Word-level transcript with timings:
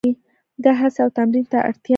دا 0.63 0.71
هڅې 0.79 0.99
او 1.03 1.09
تمرین 1.17 1.45
ته 1.51 1.57
اړتیا 1.67 1.79
لري. 1.81 1.89